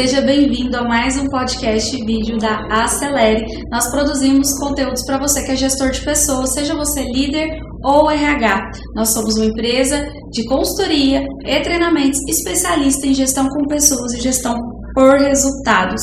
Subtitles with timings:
[0.00, 3.44] seja bem-vindo a mais um podcast vídeo da Acelere.
[3.70, 7.50] Nós produzimos conteúdos para você que é gestor de pessoas, seja você líder
[7.84, 8.70] ou RH.
[8.94, 14.54] Nós somos uma empresa de consultoria e treinamentos especialista em gestão com pessoas e gestão
[14.94, 16.00] por resultados.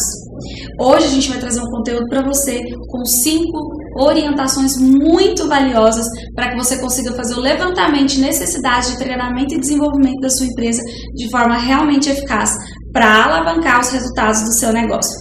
[0.79, 3.57] Hoje a gente vai trazer um conteúdo para você com cinco
[3.98, 6.05] orientações muito valiosas
[6.36, 10.45] para que você consiga fazer o levantamento de necessidades de treinamento e desenvolvimento da sua
[10.45, 10.84] empresa
[11.16, 12.52] de forma realmente eficaz
[12.98, 15.16] para alavancar os resultados do seu negócio.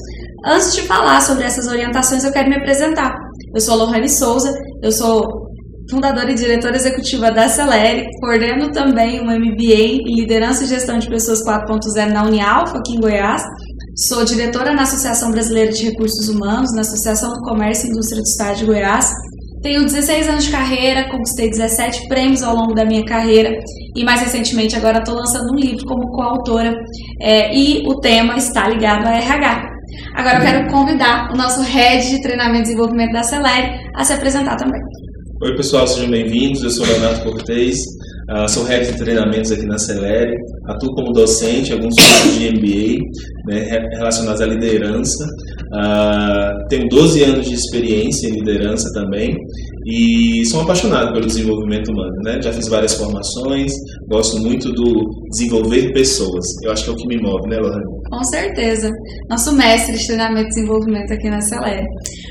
[0.46, 3.14] Antes de falar sobre essas orientações, eu quero me apresentar.
[3.54, 4.50] Eu sou Lohane Souza,
[4.82, 5.28] eu sou
[5.90, 11.06] fundadora e diretora executiva da Acelere, coordeno também uma MBA em Liderança e Gestão de
[11.06, 13.42] Pessoas 4.0 na Unialfa, aqui em Goiás.
[14.08, 18.26] Sou diretora na Associação Brasileira de Recursos Humanos, na Associação do Comércio e Indústria do
[18.26, 19.10] Estado de Goiás.
[19.62, 23.50] Tenho 16 anos de carreira, conquistei 17 prêmios ao longo da minha carreira
[23.96, 26.74] e mais recentemente agora estou lançando um livro como coautora
[27.20, 29.76] é, e o tema está ligado a RH.
[30.14, 34.12] Agora eu quero convidar o nosso Head de Treinamento e Desenvolvimento da Acelere a se
[34.12, 34.80] apresentar também.
[35.42, 36.62] Oi pessoal, sejam bem-vindos.
[36.62, 37.76] Eu sou Leonardo Cortez,
[38.30, 40.34] uh, sou head de treinamentos aqui na Celere,
[40.66, 42.98] atuo como docente alguns cursos de MBA
[43.46, 45.26] né, relacionados à liderança.
[45.72, 49.36] Uh, tenho 12 anos de experiência em liderança também
[49.84, 52.14] e sou apaixonado pelo desenvolvimento humano.
[52.24, 52.40] Né?
[52.42, 53.72] Já fiz várias formações,
[54.08, 56.44] gosto muito do desenvolver pessoas.
[56.64, 57.84] Eu acho que é o que me move, né, Lohane?
[58.10, 58.90] Com certeza.
[59.28, 61.84] Nosso mestre de treinamento e desenvolvimento aqui na Celere.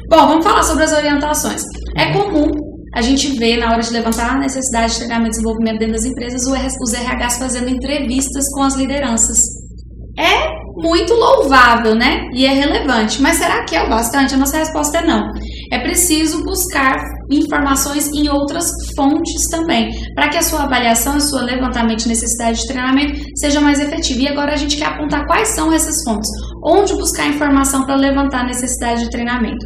[0.09, 1.61] Bom, vamos falar sobre as orientações.
[1.97, 5.79] É comum a gente vê na hora de levantar a necessidade de treinamento e desenvolvimento
[5.79, 9.37] dentro das empresas os RHs fazendo entrevistas com as lideranças.
[10.77, 12.27] Muito louvável, né?
[12.33, 13.21] E é relevante.
[13.21, 14.33] Mas será que é o bastante?
[14.33, 15.31] A nossa resposta é não.
[15.71, 16.97] É preciso buscar
[17.31, 22.59] informações em outras fontes também, para que a sua avaliação e seu levantamento de necessidade
[22.59, 24.21] de treinamento seja mais efetiva.
[24.21, 26.29] E agora a gente quer apontar quais são essas fontes.
[26.63, 29.65] Onde buscar informação para levantar a necessidade de treinamento?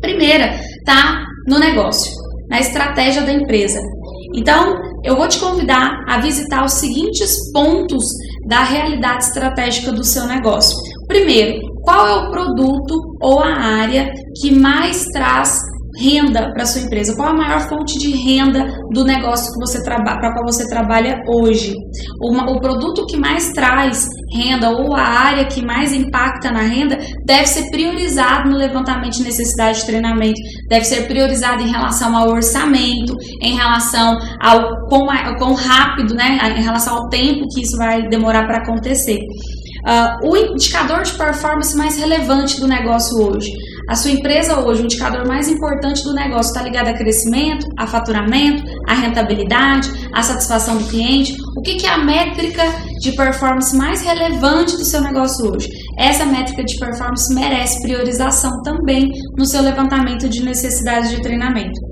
[0.00, 2.10] Primeira, tá no negócio
[2.50, 3.80] na estratégia da empresa.
[4.34, 4.74] Então,
[5.04, 8.04] eu vou te convidar a visitar os seguintes pontos
[8.50, 10.76] da realidade estratégica do seu negócio.
[11.06, 15.56] Primeiro, qual é o produto ou a área que mais traz
[15.96, 17.14] renda para sua empresa?
[17.14, 21.16] Qual a maior fonte de renda do negócio que você trabalha, para qual você trabalha
[21.28, 21.72] hoje?
[22.20, 26.98] Uma, o produto que mais traz renda ou a área que mais impacta na renda
[27.24, 32.28] deve ser priorizado no levantamento de necessidade de treinamento, deve ser priorizado em relação ao
[32.30, 35.06] orçamento, em relação ao quão,
[35.38, 39.18] quão rápido, né, em relação ao tempo que isso vai demorar para acontecer.
[39.80, 43.50] Uh, o indicador de performance mais relevante do negócio hoje
[43.90, 47.88] a sua empresa hoje, o indicador mais importante do negócio está ligado a crescimento, a
[47.88, 51.34] faturamento, a rentabilidade, a satisfação do cliente.
[51.56, 52.62] O que, que é a métrica
[53.00, 55.68] de performance mais relevante do seu negócio hoje?
[55.98, 61.89] Essa métrica de performance merece priorização também no seu levantamento de necessidades de treinamento.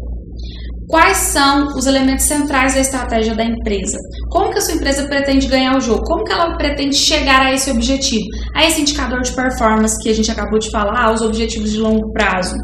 [0.88, 3.98] Quais são os elementos centrais da estratégia da empresa?
[4.30, 6.02] Como que a sua empresa pretende ganhar o jogo?
[6.02, 8.24] Como que ela pretende chegar a esse objetivo?
[8.56, 12.10] A esse indicador de performance que a gente acabou de falar, os objetivos de longo
[12.12, 12.56] prazo.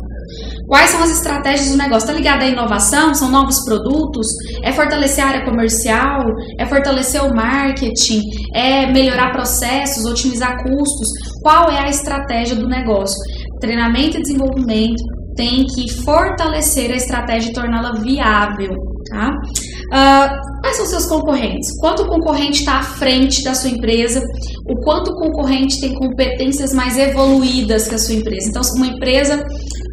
[0.67, 2.07] Quais são as estratégias do negócio?
[2.07, 3.15] Está ligado à inovação?
[3.15, 4.27] São novos produtos?
[4.63, 6.23] É fortalecer a área comercial?
[6.59, 8.23] É fortalecer o marketing?
[8.55, 10.07] É melhorar processos?
[10.07, 11.09] Otimizar custos?
[11.43, 13.19] Qual é a estratégia do negócio?
[13.61, 15.03] Treinamento e desenvolvimento,
[15.37, 18.75] tem que fortalecer a estratégia e torná-la viável,
[19.11, 19.31] tá?
[19.84, 21.69] Uh, quais são seus concorrentes?
[21.81, 24.22] Quanto o concorrente está à frente da sua empresa?
[24.67, 28.49] O quanto o concorrente tem competências mais evoluídas que a sua empresa?
[28.49, 29.45] Então, uma empresa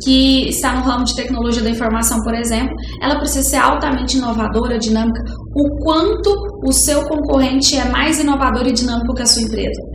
[0.03, 4.79] que está no ramo de tecnologia da informação, por exemplo, ela precisa ser altamente inovadora,
[4.79, 5.22] dinâmica.
[5.56, 6.31] O quanto
[6.66, 9.91] o seu concorrente é mais inovador e dinâmico que a sua empresa?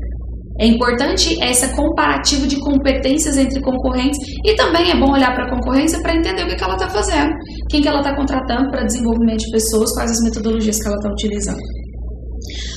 [0.59, 5.50] É importante essa comparativa de competências entre concorrentes e também é bom olhar para a
[5.50, 7.31] concorrência para entender o que, que ela está fazendo,
[7.69, 11.10] quem que ela está contratando para desenvolvimento de pessoas, quais as metodologias que ela está
[11.10, 11.60] utilizando.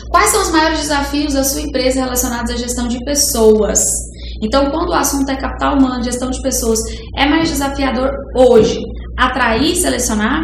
[0.09, 3.79] Quais são os maiores desafios da sua empresa relacionados à gestão de pessoas?
[4.43, 6.79] Então, quando o assunto é capital humano, gestão de pessoas,
[7.15, 8.81] é mais desafiador hoje
[9.17, 10.41] atrair e selecionar,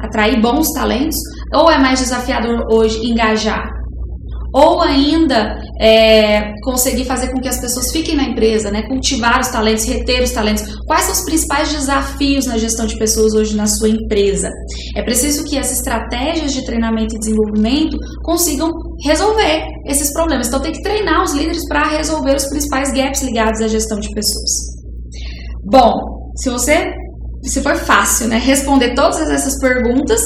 [0.00, 1.16] atrair bons talentos,
[1.54, 3.81] ou é mais desafiador hoje engajar?
[4.52, 8.82] Ou ainda é, conseguir fazer com que as pessoas fiquem na empresa, né?
[8.86, 10.62] cultivar os talentos, reter os talentos.
[10.86, 14.50] Quais são os principais desafios na gestão de pessoas hoje na sua empresa?
[14.94, 18.70] É preciso que as estratégias de treinamento e desenvolvimento consigam
[19.04, 20.48] resolver esses problemas.
[20.48, 24.08] Então, tem que treinar os líderes para resolver os principais gaps ligados à gestão de
[24.10, 24.50] pessoas.
[25.64, 25.92] Bom,
[26.36, 26.92] se você
[27.44, 30.20] se for fácil, né, responder todas essas perguntas,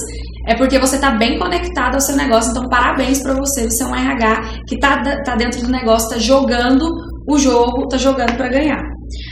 [0.46, 2.50] é porque você está bem conectado ao seu negócio.
[2.50, 6.18] Então, parabéns para você, você é um RH que está tá dentro do negócio, está
[6.18, 6.86] jogando
[7.28, 8.82] o jogo, está jogando para ganhar.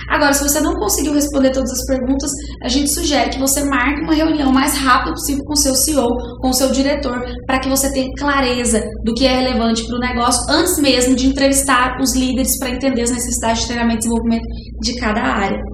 [0.08, 2.30] Agora, se você não conseguiu responder todas as perguntas,
[2.62, 6.08] a gente sugere que você marque uma reunião mais rápido possível com o seu CEO,
[6.40, 10.00] com o seu diretor, para que você tenha clareza do que é relevante para o
[10.00, 14.44] negócio antes mesmo de entrevistar os líderes para entender as necessidades de treinamento e desenvolvimento
[14.80, 15.73] de cada área.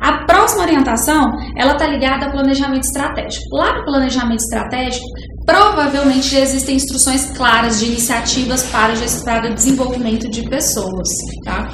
[0.00, 1.24] A próxima orientação,
[1.56, 3.44] ela está ligada ao planejamento estratégico.
[3.52, 5.04] Lá no planejamento estratégico,
[5.44, 11.08] provavelmente já existem instruções claras de iniciativas para, para o desenvolvimento de pessoas,
[11.44, 11.68] tá?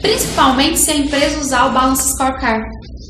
[0.00, 2.64] Principalmente se a empresa usar o Balance Scorecard.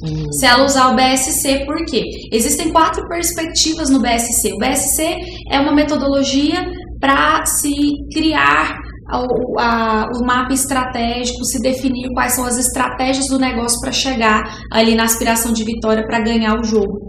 [0.05, 0.31] Hum.
[0.32, 2.03] Se ela usar o BSC, por quê?
[2.32, 4.53] Existem quatro perspectivas no BSC.
[4.53, 5.17] O BSC
[5.50, 6.64] é uma metodologia
[7.00, 7.73] para se
[8.12, 8.76] criar
[9.16, 14.43] o, a, o mapa estratégico, se definir quais são as estratégias do negócio para chegar
[14.70, 17.00] ali na aspiração de vitória para ganhar o jogo.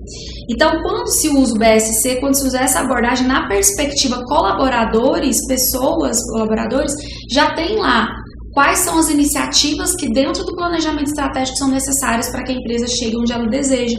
[0.49, 6.17] Então, quando se usa o BSC, quando se usa essa abordagem na perspectiva colaboradores, pessoas,
[6.31, 6.93] colaboradores,
[7.29, 8.07] já tem lá
[8.53, 12.87] quais são as iniciativas que dentro do planejamento estratégico são necessárias para que a empresa
[12.87, 13.95] chegue onde ela deseja.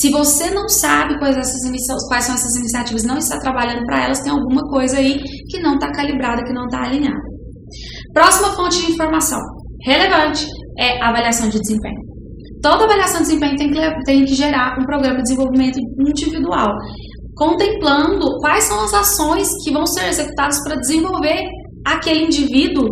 [0.00, 1.60] Se você não sabe quais, essas
[2.08, 5.18] quais são essas iniciativas, não está trabalhando para elas, tem alguma coisa aí
[5.50, 7.20] que não está calibrada, que não está alinhada.
[8.14, 9.38] Próxima fonte de informação
[9.84, 10.46] relevante
[10.78, 12.00] é a avaliação de desempenho.
[12.62, 16.68] Toda avaliação de desempenho tem que, tem que gerar um programa de desenvolvimento individual,
[17.34, 21.42] contemplando quais são as ações que vão ser executadas para desenvolver
[21.84, 22.88] aquele indivíduo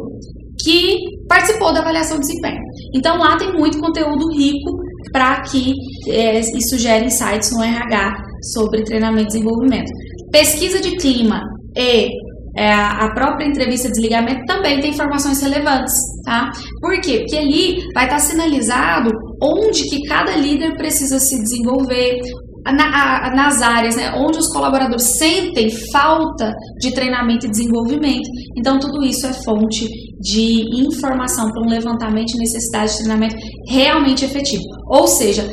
[0.62, 0.98] que
[1.28, 2.60] participou da avaliação de desempenho.
[2.94, 4.76] Então lá tem muito conteúdo rico
[5.12, 5.72] para que
[6.08, 8.12] é, isso gere insights no RH
[8.54, 9.90] sobre treinamento e desenvolvimento.
[10.30, 11.40] Pesquisa de clima
[11.76, 12.08] e
[12.56, 15.94] é, a própria entrevista de desligamento também tem informações relevantes,
[16.24, 16.50] tá?
[16.80, 17.18] Por quê?
[17.18, 19.10] Porque ali vai estar sinalizado
[19.40, 22.20] onde que cada líder precisa se desenvolver,
[22.64, 28.28] na, a, nas áreas né, onde os colaboradores sentem falta de treinamento e desenvolvimento.
[28.56, 29.88] Então, tudo isso é fonte
[30.20, 33.36] de informação para um levantamento de necessidade de treinamento
[33.68, 34.62] realmente efetivo.
[34.88, 35.48] Ou seja,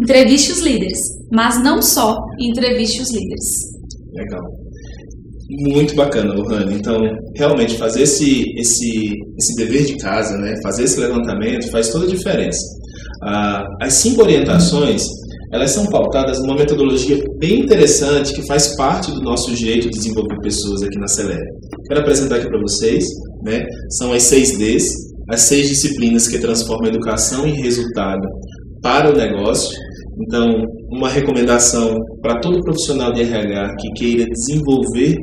[0.00, 0.98] entreviste os líderes,
[1.32, 3.44] mas não só entreviste os líderes.
[4.12, 4.42] Legal.
[5.50, 6.74] Muito bacana, Lohane.
[6.74, 6.98] Então,
[7.36, 12.08] realmente, fazer esse, esse, esse dever de casa, né, fazer esse levantamento, faz toda a
[12.08, 12.60] diferença.
[13.22, 15.02] Ah, as cinco orientações
[15.54, 20.36] elas são pautadas numa metodologia bem interessante que faz parte do nosso jeito de desenvolver
[20.40, 21.46] pessoas aqui na Celere.
[21.86, 23.04] Quero apresentar aqui para vocês,
[23.44, 23.64] né?
[23.90, 24.84] São as seis Ds,
[25.30, 28.26] as seis disciplinas que transformam a educação em resultado
[28.82, 29.76] para o negócio.
[30.26, 35.16] Então, uma recomendação para todo profissional de RH que queira desenvolver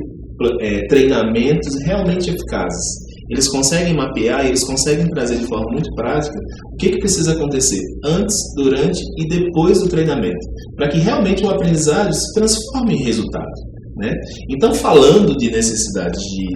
[0.60, 6.38] é, treinamentos realmente eficazes eles conseguem mapear, eles conseguem trazer de forma muito prática
[6.74, 10.38] o que, que precisa acontecer antes, durante e depois do treinamento,
[10.76, 13.50] para que realmente o aprendizado se transforme em resultado.
[13.96, 14.12] Né?
[14.50, 16.46] Então, falando de necessidade de,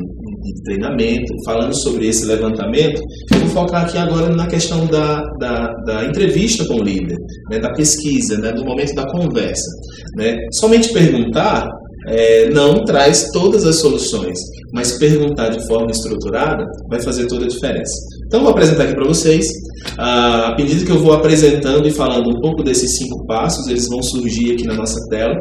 [0.54, 3.00] de, treinamento, falando sobre esse levantamento,
[3.32, 7.16] eu vou focar aqui agora na questão da, da, da entrevista com o líder,
[7.50, 7.58] né?
[7.58, 8.52] da pesquisa, né?
[8.52, 9.70] do momento da conversa.
[10.16, 10.36] Né?
[10.52, 11.68] Somente perguntar
[12.06, 14.38] é, não traz todas as soluções,
[14.72, 17.94] mas perguntar de forma estruturada vai fazer toda a diferença.
[18.26, 19.46] Então, vou apresentar aqui para vocês.
[19.98, 24.02] À medida que eu vou apresentando e falando um pouco desses cinco passos, eles vão
[24.02, 25.34] surgir aqui na nossa tela.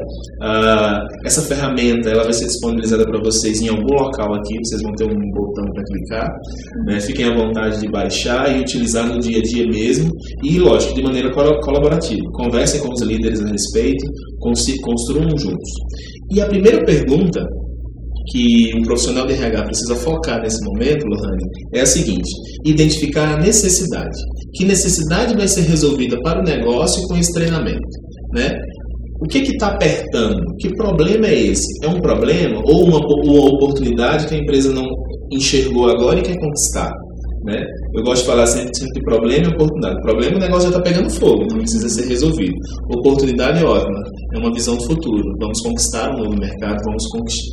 [1.26, 4.56] Essa ferramenta ela vai ser disponibilizada para vocês em algum local aqui.
[4.64, 6.30] Vocês vão ter um botão para clicar.
[6.86, 7.00] Né?
[7.00, 10.12] Fiquem à vontade de baixar e utilizar no dia a dia mesmo.
[10.44, 12.22] E, lógico, de maneira colaborativa.
[12.34, 14.06] Conversem com os líderes a respeito,
[14.40, 15.72] construam juntos.
[16.32, 17.42] E a primeira pergunta
[18.32, 22.30] que um profissional de RH precisa focar nesse momento, Lohane, é a seguinte:
[22.66, 24.18] identificar a necessidade.
[24.56, 27.88] Que necessidade vai ser resolvida para o negócio com esse treinamento?
[28.34, 28.58] Né?
[29.22, 30.42] O que está apertando?
[30.60, 31.86] Que problema é esse?
[31.86, 34.86] É um problema ou uma, uma oportunidade que a empresa não
[35.32, 36.92] enxergou agora e quer conquistar?
[37.46, 37.64] Né?
[37.94, 40.00] Eu gosto de falar sempre, sempre de problema e oportunidade.
[40.00, 42.54] O problema, o negócio já está pegando fogo, não precisa ser resolvido.
[42.90, 44.00] Oportunidade é ótima,
[44.36, 45.24] é uma visão do futuro.
[45.40, 47.04] Vamos conquistar um novo mercado, vamos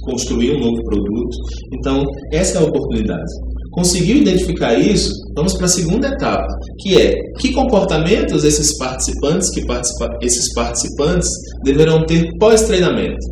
[0.05, 1.37] construir um novo produto.
[1.73, 3.33] Então, essa é a oportunidade.
[3.71, 5.11] Conseguiu identificar isso?
[5.35, 6.47] Vamos para a segunda etapa,
[6.81, 11.29] que é que comportamentos esses participantes, que participa esses participantes
[11.65, 13.27] deverão ter pós-treinamento.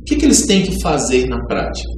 [0.00, 1.88] O que, que eles têm que fazer na prática?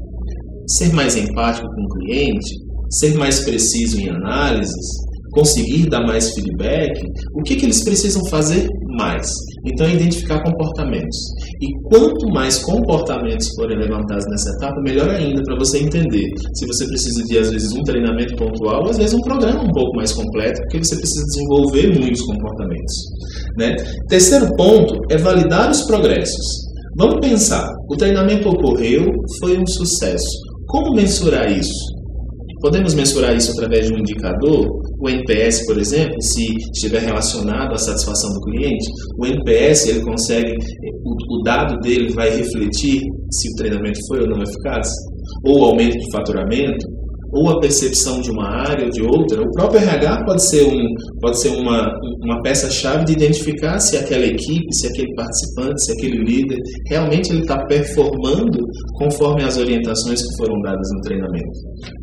[0.79, 2.55] Ser mais empático com o cliente,
[2.91, 4.87] ser mais preciso em análises,
[5.33, 6.93] conseguir dar mais feedback,
[7.35, 9.27] o que, que eles precisam fazer mais?
[9.65, 11.17] Então, é identificar comportamentos.
[11.61, 16.87] E quanto mais comportamentos forem levantados nessa etapa, melhor ainda para você entender se você
[16.87, 20.61] precisa de, às vezes, um treinamento pontual, às vezes um programa um pouco mais completo,
[20.63, 22.95] porque você precisa desenvolver muitos comportamentos.
[23.59, 23.77] Né?
[24.09, 26.73] Terceiro ponto é validar os progressos.
[26.97, 30.29] Vamos pensar, o treinamento ocorreu, foi um sucesso.
[30.67, 32.03] Como mensurar isso?
[32.63, 34.65] podemos mensurar isso através de um indicador?
[35.03, 40.53] O NPS, por exemplo, se estiver relacionado à satisfação do cliente, o NPS ele consegue,
[41.05, 44.87] o, o dado dele vai refletir se o treinamento foi ou não eficaz,
[45.45, 47.02] ou o aumento de faturamento,
[47.33, 50.85] ou a percepção de uma área ou de outra, o próprio RH pode ser, um,
[51.21, 51.91] pode ser uma,
[52.23, 56.59] uma peça-chave de identificar se aquela equipe, se aquele participante, se aquele líder
[56.89, 58.59] realmente ele está performando
[58.95, 61.51] conforme as orientações que foram dadas no treinamento.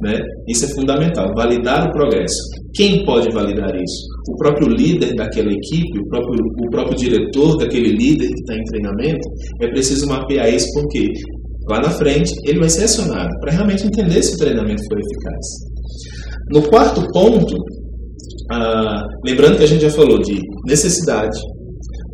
[0.02, 0.20] Né?
[0.48, 2.38] Isso é fundamental, validar o progresso.
[2.74, 4.08] Quem pode validar isso?
[4.30, 8.64] O próprio líder daquela equipe, o próprio, o próprio diretor daquele líder que está em
[8.64, 9.28] treinamento,
[9.62, 11.12] é preciso mapear isso porque
[11.70, 15.46] lá na frente, ele vai ser acionado para realmente entender se o treinamento foi eficaz.
[16.52, 17.56] No quarto ponto,
[18.52, 21.38] ah, lembrando que a gente já falou de necessidade,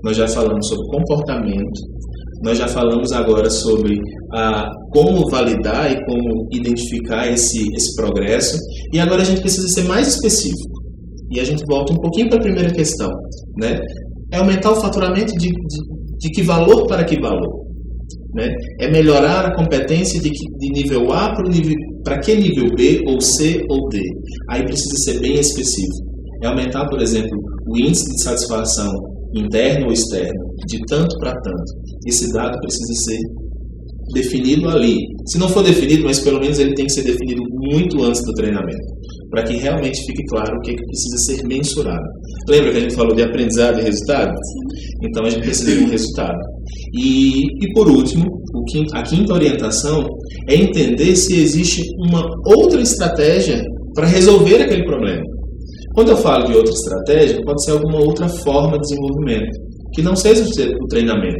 [0.03, 1.81] nós já falamos sobre comportamento,
[2.43, 3.97] nós já falamos agora sobre
[4.33, 8.57] ah, como validar e como identificar esse, esse progresso,
[8.93, 10.75] e agora a gente precisa ser mais específico.
[11.31, 13.09] E a gente volta um pouquinho para a primeira questão,
[13.57, 13.79] né?
[14.31, 17.64] É aumentar o faturamento de, de, de que valor para que valor?
[18.33, 18.53] Né?
[18.79, 21.33] É melhorar a competência de, de nível A
[22.03, 23.99] para, que nível B, ou C, ou D.
[24.49, 26.05] Aí precisa ser bem específico.
[26.43, 28.91] É aumentar, por exemplo, o índice de satisfação
[29.33, 31.73] interno ou externo, de tanto para tanto.
[32.07, 33.19] Esse dado precisa ser
[34.13, 34.97] definido ali.
[35.25, 38.33] Se não for definido, mas pelo menos ele tem que ser definido muito antes do
[38.33, 38.85] treinamento,
[39.29, 42.05] para que realmente fique claro o que, é que precisa ser mensurado.
[42.49, 44.33] Lembra que a gente falou de aprendizado e resultado?
[45.03, 46.39] Então a gente precisa de um resultado.
[46.93, 48.25] E, e por último,
[48.93, 50.05] a quinta orientação
[50.47, 53.61] é entender se existe uma outra estratégia
[53.93, 55.23] para resolver aquele problema.
[55.93, 59.57] Quando eu falo de outra estratégia, pode ser alguma outra forma de desenvolvimento,
[59.93, 61.39] que não seja o treinamento,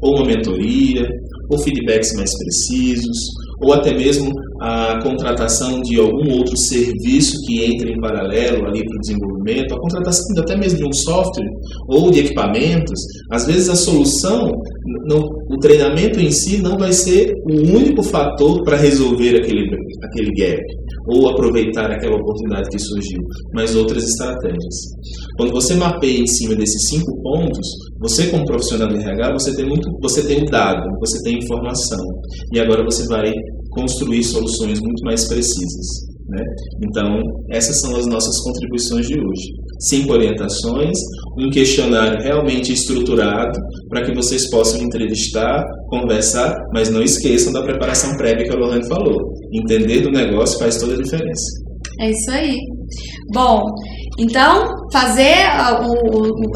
[0.00, 1.06] ou uma mentoria,
[1.50, 3.16] ou feedbacks mais precisos,
[3.60, 8.96] ou até mesmo a contratação de algum outro serviço que entre em paralelo ali para
[8.96, 11.48] o desenvolvimento, a contratação até mesmo de um software
[11.88, 14.50] ou de equipamentos, às vezes a solução,
[15.06, 19.66] não, o treinamento em si não vai ser o único fator para resolver aquele,
[20.02, 20.62] aquele gap
[21.08, 23.20] ou aproveitar aquela oportunidade que surgiu,
[23.54, 24.74] mas outras estratégias.
[25.36, 27.66] Quando você mapeia em cima desses cinco pontos,
[27.98, 32.04] você como profissional de RH, você tem muito, você tem o dado, você tem informação,
[32.52, 33.32] e agora você vai
[33.76, 36.06] construir soluções muito mais precisas.
[36.28, 36.42] Né?
[36.82, 37.20] Então,
[37.52, 39.46] essas são as nossas contribuições de hoje.
[39.78, 40.98] Cinco orientações,
[41.38, 43.56] um questionário realmente estruturado
[43.88, 48.88] para que vocês possam entrevistar, conversar, mas não esqueçam da preparação prévia que a Lohane
[48.88, 49.16] falou.
[49.52, 51.66] Entender do negócio faz toda a diferença.
[52.00, 52.56] É isso aí.
[53.32, 53.62] Bom,
[54.18, 55.78] então, fazer a,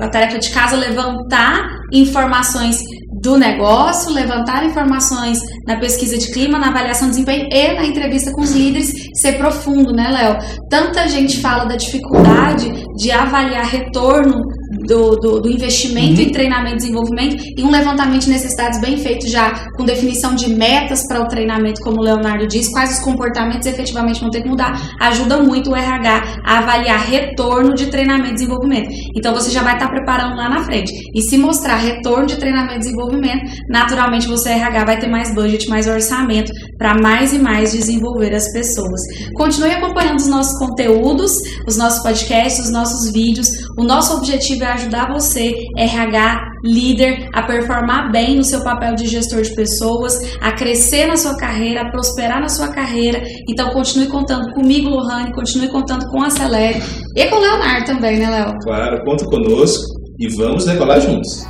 [0.01, 1.63] a tarefa de casa, levantar
[1.93, 2.79] informações
[3.21, 8.33] do negócio, levantar informações na pesquisa de clima, na avaliação de desempenho e na entrevista
[8.33, 10.39] com os líderes, ser profundo, né, Léo?
[10.69, 14.43] Tanta gente fala da dificuldade de avaliar retorno
[14.91, 16.27] do, do, do investimento uhum.
[16.27, 20.53] em treinamento e desenvolvimento e um levantamento de necessidades bem feito já com definição de
[20.53, 24.49] metas para o treinamento, como o Leonardo diz, quais os comportamentos efetivamente vão ter que
[24.49, 28.89] mudar, ajuda muito o RH a avaliar retorno de treinamento e desenvolvimento.
[29.17, 30.93] Então você já vai estar preparando lá na frente.
[31.15, 35.69] E se mostrar retorno de treinamento e desenvolvimento, naturalmente você RH vai ter mais budget,
[35.69, 39.01] mais orçamento para mais e mais desenvolver as pessoas.
[39.35, 41.33] Continue acompanhando os nossos conteúdos,
[41.67, 43.47] os nossos podcasts, os nossos vídeos.
[43.79, 49.07] O nosso objetivo é ajudar você, RH, líder, a performar bem no seu papel de
[49.07, 53.23] gestor de pessoas, a crescer na sua carreira, a prosperar na sua carreira.
[53.49, 56.81] Então continue contando comigo, Lohane, continue contando com a Celere
[57.17, 58.55] e com o Leonardo também, né, Léo?
[58.63, 59.85] Claro, conta conosco
[60.19, 61.47] e vamos decolar juntos.